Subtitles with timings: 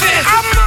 [0.00, 0.26] this.
[0.26, 0.57] I'm